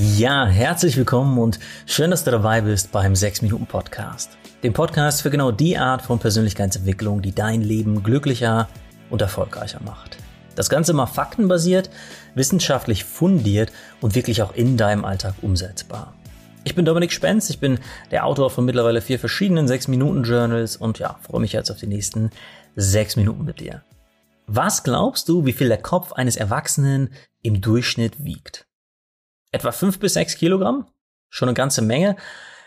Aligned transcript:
Ja, 0.00 0.46
herzlich 0.46 0.96
willkommen 0.96 1.38
und 1.38 1.58
schön, 1.84 2.12
dass 2.12 2.22
du 2.22 2.30
dabei 2.30 2.60
bist 2.60 2.92
beim 2.92 3.16
6 3.16 3.42
Minuten 3.42 3.66
Podcast. 3.66 4.38
Dem 4.62 4.72
Podcast 4.72 5.22
für 5.22 5.30
genau 5.30 5.50
die 5.50 5.76
Art 5.76 6.02
von 6.02 6.20
Persönlichkeitsentwicklung, 6.20 7.20
die 7.20 7.34
dein 7.34 7.62
Leben 7.62 8.04
glücklicher 8.04 8.68
und 9.10 9.22
erfolgreicher 9.22 9.80
macht. 9.84 10.18
Das 10.54 10.70
Ganze 10.70 10.92
mal 10.92 11.06
faktenbasiert, 11.06 11.90
wissenschaftlich 12.36 13.02
fundiert 13.02 13.72
und 14.00 14.14
wirklich 14.14 14.40
auch 14.40 14.54
in 14.54 14.76
deinem 14.76 15.04
Alltag 15.04 15.34
umsetzbar. 15.42 16.14
Ich 16.62 16.76
bin 16.76 16.84
Dominik 16.84 17.10
Spenz, 17.10 17.50
ich 17.50 17.58
bin 17.58 17.80
der 18.12 18.24
Autor 18.24 18.50
von 18.50 18.64
mittlerweile 18.64 19.00
vier 19.00 19.18
verschiedenen 19.18 19.66
6-Minuten-Journals 19.66 20.76
und 20.76 21.00
ja, 21.00 21.18
freue 21.22 21.40
mich 21.40 21.54
jetzt 21.54 21.72
auf 21.72 21.78
die 21.78 21.88
nächsten 21.88 22.30
6 22.76 23.16
Minuten 23.16 23.44
mit 23.44 23.58
dir. 23.58 23.82
Was 24.46 24.84
glaubst 24.84 25.28
du, 25.28 25.44
wie 25.44 25.52
viel 25.52 25.66
der 25.66 25.82
Kopf 25.82 26.12
eines 26.12 26.36
Erwachsenen 26.36 27.10
im 27.42 27.60
Durchschnitt 27.60 28.24
wiegt? 28.24 28.67
Etwa 29.50 29.72
5 29.72 29.98
bis 29.98 30.14
6 30.14 30.36
Kilogramm? 30.36 30.86
Schon 31.30 31.48
eine 31.48 31.54
ganze 31.54 31.82
Menge. 31.82 32.16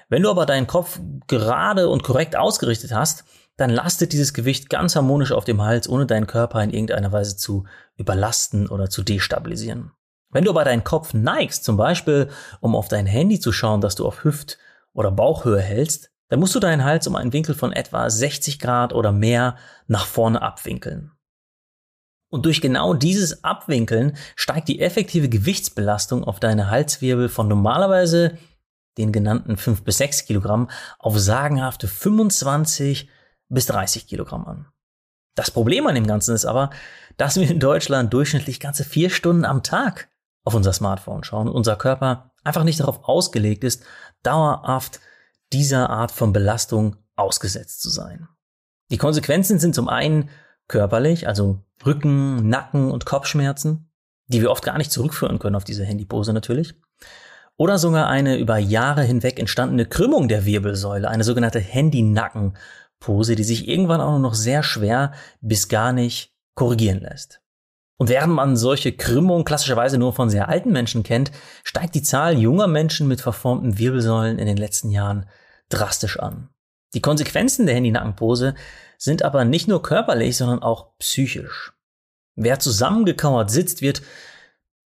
Wenn 0.10 0.24
du 0.24 0.30
aber 0.30 0.46
deinen 0.46 0.68
Kopf 0.68 1.00
gerade 1.28 1.88
und 1.90 2.04
korrekt 2.04 2.36
ausgerichtet 2.36 2.94
hast, 2.94 3.24
dann 3.58 3.70
lastet 3.70 4.14
dieses 4.14 4.34
Gewicht 4.34 4.70
ganz 4.70 4.96
harmonisch 4.96 5.32
auf 5.32 5.46
dem 5.46 5.62
Hals, 5.62 5.88
ohne 5.88 6.06
deinen 6.06 6.28
Körper 6.28 6.64
in 6.64 6.72
irgendeiner 6.72 7.12
Weise 7.12 7.38
zu 7.38 7.66
überlasten 7.98 8.68
oder 8.68 8.90
zu 8.90 9.04
destabilisieren. 9.04 9.92
Wenn 10.32 10.46
du 10.46 10.50
aber 10.50 10.64
deinen 10.64 10.84
Kopf 10.84 11.14
neigst, 11.14 11.64
zum 11.64 11.78
Beispiel 11.78 12.30
um 12.60 12.76
auf 12.76 12.88
dein 12.88 13.06
Handy 13.06 13.40
zu 13.40 13.52
schauen, 13.52 13.82
dass 13.82 13.96
du 13.96 14.08
auf 14.08 14.24
Hüft- 14.24 14.58
oder 14.94 15.12
Bauchhöhe 15.12 15.60
hältst, 15.60 16.12
dann 16.30 16.40
musst 16.40 16.56
du 16.56 16.60
deinen 16.60 16.86
Hals 16.86 17.06
um 17.08 17.16
einen 17.16 17.34
Winkel 17.34 17.54
von 17.54 17.74
etwa 17.74 18.10
60 18.10 18.60
Grad 18.60 18.94
oder 18.94 19.12
mehr 19.12 19.58
nach 19.88 20.08
vorne 20.08 20.42
abwinkeln. 20.42 21.12
Und 22.32 22.46
durch 22.46 22.62
genau 22.62 22.94
dieses 22.94 23.44
Abwinkeln 23.44 24.16
steigt 24.38 24.70
die 24.70 24.80
effektive 24.80 25.28
Gewichtsbelastung 25.28 26.24
auf 26.24 26.40
deine 26.40 26.70
Halswirbel 26.70 27.28
von 27.28 27.50
normalerweise 27.50 28.38
den 28.98 29.12
genannten 29.12 29.58
5 29.58 29.84
bis 29.84 29.98
6 29.98 30.26
Kilogramm 30.26 30.70
auf 30.98 31.20
sagenhafte 31.20 31.90
25 31.90 33.10
bis 33.50 33.66
30 33.66 34.08
Kilogramm 34.08 34.46
an. 34.46 34.68
Das 35.36 35.52
Problem 35.52 35.86
an 35.88 35.96
dem 35.96 36.08
Ganzen 36.08 36.34
ist 36.34 36.46
aber, 36.46 36.70
dass 37.18 37.38
wir 37.38 37.50
in 37.50 37.60
Deutschland 37.60 38.14
durchschnittlich 38.14 38.62
ganze 38.62 38.86
vier 38.86 39.10
Stunden 39.10 39.44
am 39.44 39.62
Tag 39.62 40.10
auf 40.44 40.56
unser 40.56 40.74
Smartphone 40.74 41.26
schauen 41.26 41.50
und 41.50 41.56
unser 41.56 41.76
Körper 41.76 42.32
einfach 42.44 42.64
nicht 42.64 42.80
darauf 42.80 43.04
ausgelegt 43.04 43.66
ist, 43.66 43.84
dauerhaft 44.24 45.02
dieser 45.52 45.90
Art 45.90 46.12
von 46.12 46.32
Belastung 46.32 46.96
ausgesetzt 47.18 47.82
zu 47.82 47.90
sein. 47.90 48.30
Die 48.90 48.98
Konsequenzen 48.98 49.60
sind 49.60 49.76
zum 49.76 49.90
einen 49.90 50.30
körperlich, 50.68 51.28
also 51.28 51.60
Rücken, 51.86 52.48
Nacken 52.48 52.92
und 52.92 53.06
Kopfschmerzen, 53.06 53.92
die 54.28 54.42
wir 54.42 54.52
oft 54.52 54.64
gar 54.64 54.78
nicht 54.78 54.92
zurückführen 54.92 55.40
können 55.40 55.56
auf 55.56 55.64
diese 55.64 55.84
Handypose 55.84 56.34
natürlich. 56.34 56.76
Oder 57.58 57.78
sogar 57.78 58.08
eine 58.08 58.38
über 58.38 58.58
Jahre 58.58 59.04
hinweg 59.04 59.40
entstandene 59.40 59.86
Krümmung 59.86 60.28
der 60.28 60.46
Wirbelsäule, 60.46 61.10
eine 61.10 61.24
sogenannte 61.24 61.60
Handy-Nacken-Pose, 61.60 63.36
die 63.36 63.44
sich 63.44 63.68
irgendwann 63.68 64.02
auch 64.02 64.12
nur 64.12 64.20
noch 64.20 64.34
sehr 64.34 64.64
schwer 64.64 65.12
bis 65.42 65.68
gar 65.68 65.94
nicht 65.94 66.34
korrigieren 66.56 67.02
lässt. 67.02 67.42
Und 67.98 68.10
während 68.10 68.34
man 68.34 68.58
solche 68.58 68.94
Krümmungen 68.94 69.46
klassischerweise 69.46 70.00
nur 70.00 70.14
von 70.14 70.28
sehr 70.28 70.50
alten 70.50 70.72
Menschen 70.72 71.04
kennt, 71.04 71.32
steigt 71.64 71.94
die 71.94 72.02
Zahl 72.02 72.40
junger 72.40 72.66
Menschen 72.66 73.08
mit 73.08 73.22
verformten 73.22 73.78
Wirbelsäulen 73.78 74.40
in 74.40 74.48
den 74.48 74.58
letzten 74.58 74.90
Jahren 74.90 75.28
drastisch 75.70 76.18
an. 76.18 76.50
Die 76.94 77.02
Konsequenzen 77.02 77.66
der 77.66 77.76
Handy-Nackenpose 77.76 78.56
sind 78.98 79.24
aber 79.24 79.46
nicht 79.46 79.68
nur 79.68 79.82
körperlich, 79.82 80.38
sondern 80.38 80.62
auch 80.62 80.98
psychisch. 81.00 81.74
Wer 82.36 82.60
zusammengekauert 82.60 83.50
sitzt, 83.50 83.82
wird 83.82 84.02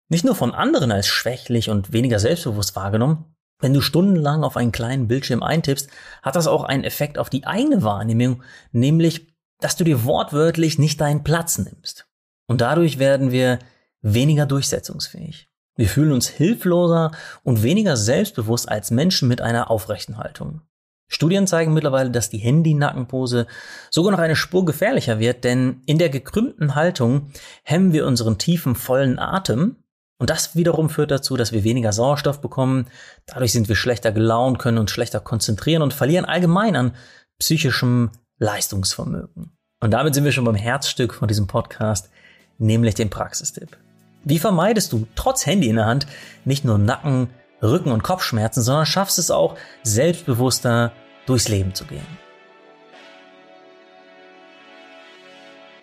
nicht 0.09 0.23
nur 0.23 0.35
von 0.35 0.53
anderen 0.53 0.91
als 0.91 1.07
schwächlich 1.07 1.69
und 1.69 1.93
weniger 1.93 2.19
selbstbewusst 2.19 2.75
wahrgenommen. 2.75 3.35
Wenn 3.59 3.73
du 3.73 3.81
stundenlang 3.81 4.43
auf 4.43 4.57
einen 4.57 4.71
kleinen 4.71 5.07
Bildschirm 5.07 5.41
eintippst, 5.41 5.89
hat 6.21 6.35
das 6.35 6.47
auch 6.47 6.63
einen 6.63 6.83
Effekt 6.83 7.17
auf 7.17 7.29
die 7.29 7.47
eigene 7.47 7.83
Wahrnehmung, 7.83 8.43
nämlich, 8.71 9.33
dass 9.59 9.75
du 9.75 9.83
dir 9.83 10.03
wortwörtlich 10.03 10.77
nicht 10.77 11.01
deinen 11.01 11.23
Platz 11.23 11.57
nimmst. 11.57 12.07
Und 12.47 12.61
dadurch 12.61 12.99
werden 12.99 13.31
wir 13.31 13.59
weniger 14.01 14.45
durchsetzungsfähig. 14.45 15.49
Wir 15.75 15.89
fühlen 15.89 16.11
uns 16.11 16.27
hilfloser 16.27 17.11
und 17.43 17.63
weniger 17.63 17.97
selbstbewusst 17.97 18.69
als 18.69 18.91
Menschen 18.91 19.27
mit 19.27 19.41
einer 19.41 19.71
aufrechten 19.71 20.17
Haltung. 20.17 20.61
Studien 21.07 21.47
zeigen 21.47 21.73
mittlerweile, 21.73 22.11
dass 22.11 22.29
die 22.29 22.39
Handy-Nackenpose 22.39 23.47
sogar 23.91 24.11
noch 24.11 24.19
eine 24.19 24.35
Spur 24.35 24.65
gefährlicher 24.65 25.19
wird, 25.19 25.43
denn 25.43 25.81
in 25.85 25.97
der 25.97 26.09
gekrümmten 26.09 26.75
Haltung 26.75 27.29
hemmen 27.63 27.93
wir 27.93 28.07
unseren 28.07 28.37
tiefen, 28.37 28.75
vollen 28.75 29.19
Atem 29.19 29.77
und 30.17 30.29
das 30.29 30.55
wiederum 30.55 30.89
führt 30.89 31.11
dazu, 31.11 31.35
dass 31.35 31.51
wir 31.51 31.63
weniger 31.63 31.91
Sauerstoff 31.91 32.39
bekommen. 32.39 32.87
Dadurch 33.25 33.51
sind 33.51 33.67
wir 33.67 33.75
schlechter 33.75 34.11
gelaunt, 34.11 34.59
können 34.59 34.77
uns 34.77 34.91
schlechter 34.91 35.19
konzentrieren 35.19 35.81
und 35.81 35.93
verlieren 35.93 36.25
allgemein 36.25 36.75
an 36.75 36.95
psychischem 37.39 38.11
Leistungsvermögen. 38.39 39.57
Und 39.81 39.91
damit 39.91 40.15
sind 40.15 40.23
wir 40.23 40.31
schon 40.31 40.45
beim 40.45 40.55
Herzstück 40.55 41.13
von 41.13 41.27
diesem 41.27 41.47
Podcast, 41.47 42.09
nämlich 42.57 42.95
dem 42.95 43.09
Praxistipp. 43.09 43.77
Wie 44.23 44.39
vermeidest 44.39 44.93
du 44.93 45.05
trotz 45.15 45.45
Handy 45.45 45.67
in 45.67 45.75
der 45.75 45.85
Hand 45.85 46.07
nicht 46.45 46.63
nur 46.63 46.77
Nacken, 46.77 47.29
Rücken- 47.61 47.91
und 47.91 48.03
Kopfschmerzen, 48.03 48.61
sondern 48.61 48.85
schaffst 48.85 49.19
es 49.19 49.31
auch, 49.31 49.57
selbstbewusster 49.83 50.91
durchs 51.25 51.47
Leben 51.47 51.73
zu 51.73 51.85
gehen. 51.85 52.05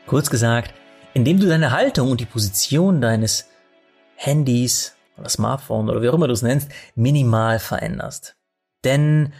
Kurz 0.06 0.31
gesagt, 0.31 0.75
indem 1.15 1.38
du 1.41 1.49
deine 1.49 1.72
Haltung 1.72 2.10
und 2.10 2.21
die 2.21 2.27
Position 2.27 3.00
deines 3.00 3.49
Handys 4.16 4.94
oder 5.16 5.28
Smartphone 5.28 5.88
oder 5.88 6.03
wie 6.03 6.09
auch 6.09 6.15
immer 6.15 6.27
du 6.27 6.33
es 6.33 6.43
nennst, 6.43 6.71
minimal 6.94 7.59
veränderst. 7.59 8.37
Denn 8.84 9.33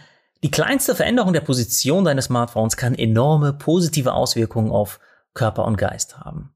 die 0.43 0.51
kleinste 0.51 0.95
Veränderung 0.95 1.33
der 1.33 1.41
Position 1.41 2.03
deines 2.03 2.25
Smartphones 2.25 2.75
kann 2.75 2.95
enorme 2.95 3.53
positive 3.53 4.13
Auswirkungen 4.13 4.71
auf 4.71 4.99
Körper 5.33 5.65
und 5.65 5.77
Geist 5.77 6.17
haben. 6.17 6.53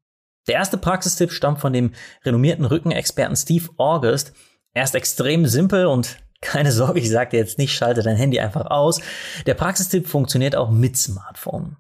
Der 0.48 0.56
erste 0.56 0.78
Praxistipp 0.78 1.32
stammt 1.32 1.59
von 1.59 1.74
dem 1.74 1.94
renommierten 2.24 2.66
Rückenexperten 2.66 3.36
Steve 3.36 3.70
August, 3.78 4.34
er 4.78 4.84
ist 4.84 4.94
extrem 4.94 5.48
simpel 5.48 5.88
und 5.88 6.20
keine 6.42 6.72
Sorge, 6.72 7.00
ich 7.00 7.10
sage 7.10 7.32
dir 7.32 7.40
jetzt 7.40 7.58
nicht, 7.58 7.74
schalte 7.74 8.04
dein 8.04 8.16
Handy 8.16 8.40
einfach 8.40 8.68
aus. 8.68 9.02
Der 9.48 9.56
Praxistipp 9.56 10.08
funktioniert 10.08 10.56
auch 10.56 10.70
mit 10.70 10.96
Smartphone. 10.96 11.78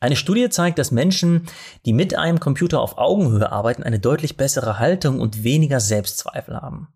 Eine 0.00 0.16
Studie 0.16 0.48
zeigt, 0.48 0.78
dass 0.78 0.90
Menschen, 0.90 1.46
die 1.84 1.92
mit 1.92 2.14
einem 2.14 2.40
Computer 2.40 2.80
auf 2.80 2.96
Augenhöhe 2.96 3.52
arbeiten, 3.52 3.82
eine 3.82 3.98
deutlich 3.98 4.38
bessere 4.38 4.78
Haltung 4.78 5.20
und 5.20 5.42
weniger 5.44 5.78
Selbstzweifel 5.80 6.56
haben. 6.56 6.88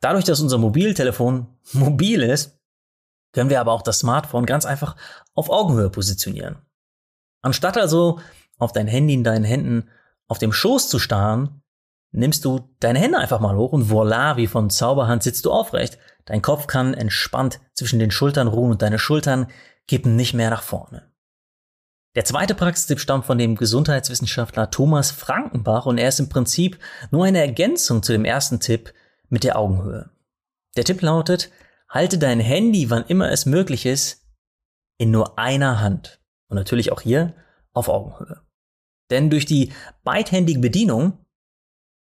Dadurch, 0.00 0.24
dass 0.24 0.40
unser 0.40 0.58
Mobiltelefon 0.58 1.46
mobil 1.72 2.22
ist, 2.22 2.58
können 3.32 3.48
wir 3.48 3.60
aber 3.60 3.72
auch 3.72 3.82
das 3.82 4.00
Smartphone 4.00 4.44
ganz 4.44 4.66
einfach 4.66 4.94
auf 5.34 5.48
Augenhöhe 5.48 5.88
positionieren. 5.88 6.58
Anstatt 7.40 7.78
also 7.78 8.20
auf 8.58 8.72
dein 8.72 8.88
Handy 8.88 9.14
in 9.14 9.24
deinen 9.24 9.44
Händen 9.44 9.88
auf 10.28 10.38
dem 10.38 10.52
Schoß 10.52 10.88
zu 10.90 10.98
starren, 10.98 11.61
nimmst 12.12 12.44
du 12.44 12.60
deine 12.78 12.98
Hände 12.98 13.18
einfach 13.18 13.40
mal 13.40 13.56
hoch 13.56 13.72
und 13.72 13.90
voila, 13.90 14.36
wie 14.36 14.46
von 14.46 14.70
Zauberhand 14.70 15.22
sitzt 15.22 15.44
du 15.46 15.50
aufrecht. 15.50 15.98
Dein 16.26 16.42
Kopf 16.42 16.66
kann 16.66 16.94
entspannt 16.94 17.60
zwischen 17.74 17.98
den 17.98 18.10
Schultern 18.10 18.48
ruhen 18.48 18.70
und 18.70 18.82
deine 18.82 18.98
Schultern 18.98 19.48
kippen 19.88 20.14
nicht 20.14 20.34
mehr 20.34 20.50
nach 20.50 20.62
vorne. 20.62 21.10
Der 22.14 22.26
zweite 22.26 22.54
Praxistipp 22.54 23.00
stammt 23.00 23.24
von 23.24 23.38
dem 23.38 23.56
Gesundheitswissenschaftler 23.56 24.70
Thomas 24.70 25.10
Frankenbach 25.10 25.86
und 25.86 25.96
er 25.96 26.08
ist 26.08 26.20
im 26.20 26.28
Prinzip 26.28 26.78
nur 27.10 27.24
eine 27.24 27.40
Ergänzung 27.40 28.02
zu 28.02 28.12
dem 28.12 28.26
ersten 28.26 28.60
Tipp 28.60 28.92
mit 29.30 29.44
der 29.44 29.58
Augenhöhe. 29.58 30.10
Der 30.76 30.84
Tipp 30.84 31.00
lautet, 31.00 31.50
halte 31.88 32.18
dein 32.18 32.38
Handy, 32.38 32.90
wann 32.90 33.06
immer 33.06 33.30
es 33.30 33.46
möglich 33.46 33.86
ist, 33.86 34.26
in 34.98 35.10
nur 35.10 35.38
einer 35.38 35.80
Hand. 35.80 36.20
Und 36.48 36.56
natürlich 36.56 36.92
auch 36.92 37.00
hier 37.00 37.34
auf 37.72 37.88
Augenhöhe. 37.88 38.42
Denn 39.10 39.30
durch 39.30 39.46
die 39.46 39.72
beidhändige 40.04 40.60
Bedienung 40.60 41.21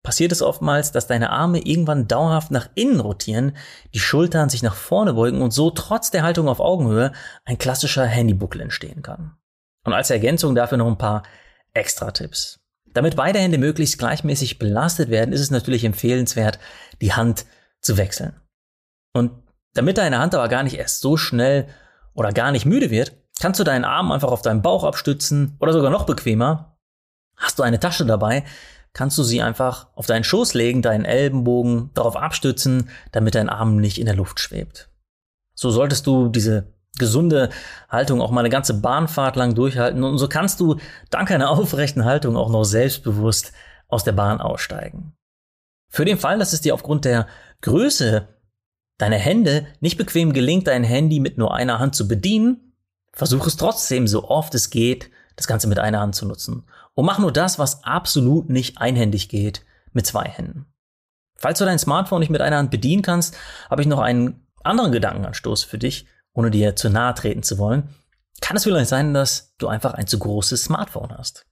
passiert 0.04 0.31
es 0.31 0.42
oftmals, 0.42 0.92
dass 0.92 1.07
deine 1.07 1.30
Arme 1.30 1.60
irgendwann 1.60 2.07
dauerhaft 2.07 2.51
nach 2.51 2.69
innen 2.75 3.00
rotieren, 3.00 3.56
die 3.94 4.00
Schultern 4.00 4.50
sich 4.50 4.63
nach 4.63 4.75
vorne 4.75 5.13
beugen 5.13 5.42
und 5.42 5.51
so 5.51 5.72
trotz 5.72 6.12
der 6.12 6.24
Haltung 6.24 6.48
auf 6.48 6.60
Augenhöhe 6.60 7.12
ein 7.46 7.57
klassischer 7.57 8.06
Handybuckel 8.06 8.62
entstehen 8.62 9.01
kann. 9.01 9.36
Und 9.86 9.94
als 9.94 10.10
Ergänzung 10.10 10.56
dafür 10.56 10.78
noch 10.78 10.88
ein 10.88 10.98
paar 10.98 11.24
Extra-Tipps. 11.74 12.60
Damit 12.94 13.16
beide 13.16 13.40
Hände 13.40 13.57
möglichst 13.57 14.00
gleichmäßig 14.00 14.57
belastet 14.57 15.10
werden, 15.10 15.34
ist 15.34 15.42
es 15.42 15.51
natürlich 15.51 15.84
empfehlenswert, 15.84 16.60
die 17.01 17.13
Hand 17.13 17.46
zu 17.81 17.98
wechseln. 17.98 18.40
Und 19.13 19.31
damit 19.74 19.98
deine 19.98 20.19
Hand 20.19 20.34
aber 20.34 20.48
gar 20.48 20.63
nicht 20.63 20.78
erst 20.78 21.01
so 21.01 21.18
schnell 21.18 21.68
oder 22.13 22.31
gar 22.31 22.51
nicht 22.51 22.66
müde 22.66 22.90
wird, 22.90 23.16
kannst 23.40 23.60
du 23.60 23.63
deinen 23.63 23.86
Arm 23.86 24.12
einfach 24.12 24.31
auf 24.31 24.42
deinen 24.42 24.62
Bauch 24.62 24.84
abstützen 24.84 25.56
oder 25.60 25.74
sogar 25.74 25.92
noch 25.92 26.06
bequemer. 26.06 26.78
Hast 27.38 27.60
du 27.60 27.63
eine 27.63 27.80
Tasche 27.80 28.06
dabei, 28.06 28.44
kannst 28.94 29.18
du 29.18 29.24
sie 29.24 29.41
einfach 29.41 29.88
auf 29.95 30.07
deinen 30.07 30.24
Schoß 30.24 30.53
legen, 30.53 30.81
deinen 30.81 31.06
Ellenbogen 31.06 31.91
darauf 31.94 32.15
abstützen, 32.15 32.89
damit 33.12 33.36
dein 33.36 33.50
Arm 33.50 33.77
nicht 33.77 34.00
in 34.00 34.06
der 34.06 34.15
Luft 34.15 34.39
schwebt. 34.39 34.89
So 35.53 35.69
solltest 35.71 36.07
du 36.07 36.30
diese 36.30 36.74
gesunde 36.97 37.50
Haltung 37.89 38.21
auch 38.21 38.31
mal 38.31 38.41
eine 38.41 38.50
ganze 38.50 38.74
Bahnfahrt 38.74 39.36
lang 39.36 39.56
durchhalten 39.56 40.03
und 40.03 40.18
so 40.18 40.27
kannst 40.27 40.59
du 40.59 40.77
dank 41.09 41.31
einer 41.31 41.50
aufrechten 41.50 42.06
Haltung 42.06 42.36
auch 42.36 42.50
noch 42.50 42.63
selbstbewusst 42.63 43.53
aus 43.88 44.03
der 44.03 44.12
Bahn 44.12 44.41
aussteigen. 44.41 45.13
Für 45.89 46.06
den 46.06 46.18
Fall, 46.18 46.39
dass 46.39 46.53
es 46.53 46.62
dir 46.62 46.74
aufgrund 46.74 47.06
der 47.06 47.27
Größe 47.62 48.27
deine 48.97 49.18
Hände 49.18 49.68
nicht 49.80 49.97
bequem 49.97 50.33
gelingt, 50.33 50.68
dein 50.68 50.83
Handy 50.83 51.19
mit 51.19 51.38
nur 51.38 51.53
einer 51.53 51.80
Hand 51.80 51.95
zu 51.95 52.07
bedienen, 52.07 52.74
versuch 53.13 53.47
es 53.47 53.57
trotzdem 53.57 54.07
so 54.07 54.30
oft 54.30 54.53
es 54.56 54.69
geht, 54.69 55.09
das 55.39 55.47
Ganze 55.47 55.68
mit 55.68 55.80
einer 55.80 56.01
Hand 56.01 56.15
zu 56.15 56.25
nutzen. 56.25 56.65
Und 56.95 57.06
mach 57.06 57.18
nur 57.18 57.31
das, 57.31 57.57
was 57.59 57.83
absolut 57.83 58.50
nicht 58.50 58.80
einhändig 58.80 59.30
geht, 59.30 59.63
mit 59.94 60.06
zwei 60.06 60.25
Händen. 60.25 60.65
Falls 61.38 61.59
du 61.59 61.65
dein 61.65 61.80
Smartphone 61.80 62.19
nicht 62.19 62.30
mit 62.30 62.41
einer 62.41 62.57
Hand 62.57 62.71
bedienen 62.71 63.01
kannst, 63.01 63.38
habe 63.69 63.81
ich 63.81 63.88
noch 63.88 64.00
einen 64.00 64.45
anderen 64.63 64.91
Gedankenanstoß 64.91 65.63
für 65.63 65.77
dich, 65.77 66.07
ohne 66.33 66.51
dir 66.51 66.75
zu 66.75 66.89
nahe 66.89 67.13
treten 67.13 67.41
zu 67.41 67.57
wollen. 67.57 67.88
Kann 68.41 68.57
es 68.57 68.63
vielleicht 68.63 68.89
sein, 68.89 69.13
dass 69.13 69.56
du 69.57 69.69
einfach 69.69 69.94
ein 69.94 70.07
zu 70.07 70.19
großes 70.19 70.65
Smartphone 70.65 71.18
hast? 71.18 71.45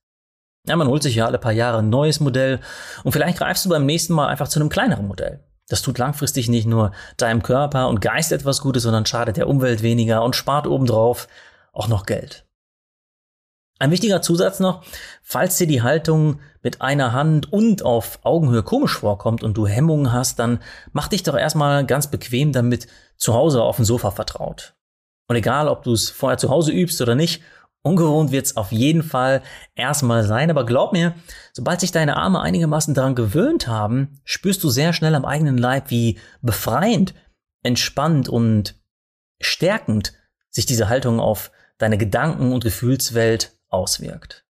Ja, 0.67 0.75
man 0.75 0.87
holt 0.89 1.03
sich 1.03 1.15
ja 1.15 1.25
alle 1.25 1.37
paar 1.37 1.53
Jahre 1.53 1.77
ein 1.77 1.89
neues 1.89 2.19
Modell 2.19 2.59
und 3.05 3.13
vielleicht 3.13 3.37
greifst 3.37 3.63
du 3.63 3.69
beim 3.69 3.85
nächsten 3.85 4.13
Mal 4.13 4.27
einfach 4.27 4.49
zu 4.49 4.59
einem 4.59 4.69
kleineren 4.69 5.07
Modell. 5.07 5.45
Das 5.69 5.81
tut 5.81 5.97
langfristig 5.97 6.49
nicht 6.49 6.67
nur 6.67 6.91
deinem 7.15 7.41
Körper 7.41 7.87
und 7.87 8.01
Geist 8.01 8.33
etwas 8.33 8.59
Gutes, 8.59 8.83
sondern 8.83 9.05
schadet 9.05 9.37
der 9.37 9.47
Umwelt 9.47 9.81
weniger 9.81 10.23
und 10.23 10.35
spart 10.35 10.67
obendrauf 10.67 11.29
auch 11.71 11.87
noch 11.87 12.05
Geld. 12.05 12.46
Ein 13.79 13.91
wichtiger 13.91 14.21
Zusatz 14.21 14.59
noch, 14.59 14.83
falls 15.21 15.57
dir 15.57 15.67
die 15.67 15.83
Haltung 15.83 16.39
mit 16.63 16.81
einer 16.81 17.13
Hand 17.13 17.51
und 17.51 17.83
auf 17.83 18.19
Augenhöhe 18.23 18.63
komisch 18.63 18.97
vorkommt 18.97 19.43
und 19.43 19.55
du 19.55 19.67
Hemmungen 19.67 20.11
hast, 20.11 20.39
dann 20.39 20.59
mach 20.93 21.07
dich 21.07 21.23
doch 21.23 21.37
erstmal 21.37 21.85
ganz 21.85 22.07
bequem 22.07 22.51
damit 22.51 22.87
zu 23.17 23.33
Hause 23.33 23.61
auf 23.61 23.75
dem 23.75 23.85
Sofa 23.85 24.11
vertraut. 24.11 24.75
Und 25.27 25.35
egal, 25.35 25.67
ob 25.67 25.83
du 25.83 25.93
es 25.93 26.09
vorher 26.09 26.37
zu 26.37 26.49
Hause 26.49 26.71
übst 26.71 27.01
oder 27.01 27.13
nicht, 27.13 27.43
ungewohnt 27.83 28.31
wird 28.31 28.45
es 28.45 28.57
auf 28.57 28.71
jeden 28.71 29.03
Fall 29.03 29.43
erstmal 29.75 30.23
sein. 30.23 30.49
Aber 30.49 30.65
glaub 30.65 30.93
mir, 30.93 31.13
sobald 31.53 31.79
sich 31.79 31.91
deine 31.91 32.17
Arme 32.17 32.41
einigermaßen 32.41 32.93
daran 32.93 33.15
gewöhnt 33.15 33.67
haben, 33.67 34.19
spürst 34.23 34.63
du 34.63 34.69
sehr 34.69 34.93
schnell 34.93 35.15
am 35.15 35.25
eigenen 35.25 35.57
Leib, 35.57 35.89
wie 35.91 36.19
befreiend, 36.41 37.13
entspannt 37.63 38.27
und 38.27 38.75
stärkend 39.39 40.13
sich 40.49 40.65
diese 40.65 40.89
Haltung 40.89 41.19
auf 41.19 41.51
deine 41.77 41.97
Gedanken- 41.97 42.51
und 42.51 42.63
Gefühlswelt 42.63 43.56
auswirkt. 43.69 44.43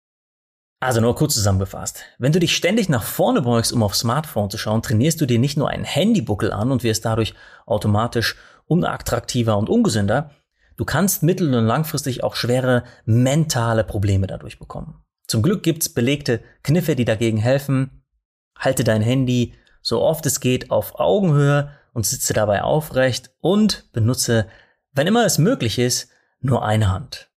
Also 0.78 1.00
nur 1.00 1.14
kurz 1.14 1.34
zusammengefasst. 1.34 2.02
Wenn 2.18 2.32
du 2.32 2.38
dich 2.38 2.54
ständig 2.54 2.88
nach 2.88 3.02
vorne 3.02 3.42
beugst, 3.42 3.72
um 3.72 3.82
aufs 3.82 4.00
Smartphone 4.00 4.50
zu 4.50 4.58
schauen, 4.58 4.82
trainierst 4.82 5.20
du 5.20 5.26
dir 5.26 5.38
nicht 5.38 5.56
nur 5.56 5.70
einen 5.70 5.84
Handybuckel 5.84 6.52
an 6.52 6.70
und 6.70 6.82
wirst 6.82 7.04
dadurch 7.04 7.34
automatisch 7.64 8.36
unattraktiver 8.66 9.56
und 9.56 9.70
ungesünder. 9.70 10.30
Du 10.76 10.84
kannst 10.84 11.22
mittel- 11.22 11.54
und 11.54 11.66
langfristig 11.66 12.22
auch 12.22 12.36
schwere 12.36 12.84
mentale 13.06 13.84
Probleme 13.84 14.26
dadurch 14.26 14.58
bekommen. 14.58 15.02
Zum 15.26 15.42
Glück 15.42 15.62
gibt's 15.62 15.88
belegte 15.88 16.40
Kniffe, 16.62 16.94
die 16.94 17.06
dagegen 17.06 17.38
helfen. 17.38 18.02
Halte 18.58 18.84
dein 18.84 19.02
Handy 19.02 19.54
so 19.86 20.02
oft 20.02 20.26
es 20.26 20.40
geht 20.40 20.72
auf 20.72 20.98
Augenhöhe 20.98 21.70
und 21.92 22.04
sitze 22.04 22.32
dabei 22.32 22.62
aufrecht 22.62 23.30
und 23.40 23.90
benutze, 23.92 24.48
wenn 24.92 25.06
immer 25.06 25.24
es 25.24 25.38
möglich 25.38 25.78
ist, 25.78 26.10
nur 26.40 26.64
eine 26.64 26.90
Hand. 26.90 27.30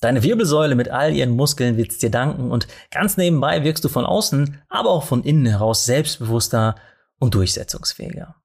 Deine 0.00 0.22
Wirbelsäule 0.22 0.74
mit 0.74 0.90
all 0.90 1.14
ihren 1.14 1.30
Muskeln 1.30 1.76
wird's 1.78 1.98
dir 1.98 2.10
danken 2.10 2.50
und 2.50 2.68
ganz 2.90 3.16
nebenbei 3.16 3.64
wirkst 3.64 3.84
du 3.84 3.88
von 3.88 4.04
außen, 4.04 4.62
aber 4.68 4.90
auch 4.90 5.04
von 5.04 5.24
innen 5.24 5.46
heraus 5.46 5.86
selbstbewusster 5.86 6.74
und 7.18 7.34
durchsetzungsfähiger. 7.34 8.36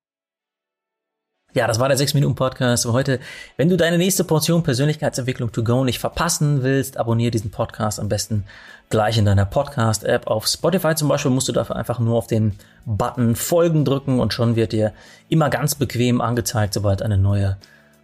Ja, 1.53 1.67
das 1.67 1.79
war 1.79 1.89
der 1.89 1.97
6-Minuten-Podcast 1.97 2.83
für 2.83 2.93
heute. 2.93 3.19
Wenn 3.57 3.67
du 3.67 3.75
deine 3.75 3.97
nächste 3.97 4.23
Portion 4.23 4.63
Persönlichkeitsentwicklung 4.63 5.51
to 5.51 5.65
go 5.65 5.83
nicht 5.83 5.99
verpassen 5.99 6.63
willst, 6.63 6.95
abonniere 6.95 7.31
diesen 7.31 7.51
Podcast 7.51 7.99
am 7.99 8.07
besten 8.07 8.45
gleich 8.89 9.17
in 9.17 9.25
deiner 9.25 9.45
Podcast-App. 9.45 10.27
Auf 10.27 10.47
Spotify 10.47 10.95
zum 10.95 11.09
Beispiel 11.09 11.31
musst 11.31 11.49
du 11.49 11.51
dafür 11.51 11.75
einfach 11.75 11.99
nur 11.99 12.17
auf 12.17 12.27
den 12.27 12.53
Button 12.85 13.35
Folgen 13.35 13.83
drücken 13.83 14.21
und 14.21 14.33
schon 14.33 14.55
wird 14.55 14.71
dir 14.71 14.93
immer 15.27 15.49
ganz 15.49 15.75
bequem 15.75 16.21
angezeigt, 16.21 16.73
sobald 16.73 17.01
eine 17.01 17.17
neue 17.17 17.57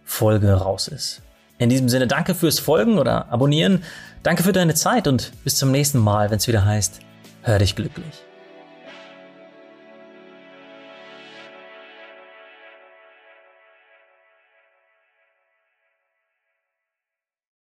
Folge 0.04 0.52
raus 0.52 0.88
ist. 0.88 1.22
In 1.58 1.68
diesem 1.68 1.88
Sinne, 1.88 2.06
danke 2.06 2.34
fürs 2.34 2.60
Folgen 2.60 2.98
oder 2.98 3.30
Abonnieren. 3.32 3.82
Danke 4.22 4.42
für 4.42 4.52
deine 4.52 4.74
Zeit 4.74 5.08
und 5.08 5.32
bis 5.44 5.56
zum 5.56 5.70
nächsten 5.72 5.98
Mal, 5.98 6.30
wenn 6.30 6.38
es 6.38 6.48
wieder 6.48 6.64
heißt, 6.64 7.00
hör 7.42 7.58
dich 7.58 7.74
glücklich. 7.74 8.27